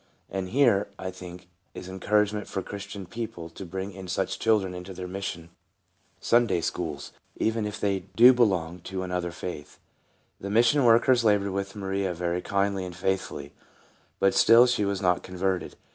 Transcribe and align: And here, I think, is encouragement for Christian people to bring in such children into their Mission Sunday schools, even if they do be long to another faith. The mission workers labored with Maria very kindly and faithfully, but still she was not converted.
And 0.31 0.49
here, 0.49 0.87
I 0.97 1.11
think, 1.11 1.47
is 1.75 1.87
encouragement 1.87 2.47
for 2.47 2.63
Christian 2.63 3.05
people 3.05 3.51
to 3.51 3.67
bring 3.67 3.91
in 3.91 4.07
such 4.07 4.39
children 4.39 4.73
into 4.73 4.95
their 4.95 5.07
Mission 5.07 5.49
Sunday 6.19 6.59
schools, 6.61 7.11
even 7.37 7.67
if 7.67 7.79
they 7.79 7.99
do 8.15 8.33
be 8.33 8.41
long 8.41 8.79
to 8.85 9.03
another 9.03 9.29
faith. 9.31 9.77
The 10.39 10.49
mission 10.49 10.83
workers 10.85 11.23
labored 11.23 11.51
with 11.51 11.75
Maria 11.75 12.15
very 12.15 12.41
kindly 12.41 12.83
and 12.83 12.95
faithfully, 12.95 13.53
but 14.19 14.33
still 14.33 14.65
she 14.65 14.85
was 14.85 15.03
not 15.03 15.21
converted. 15.21 15.75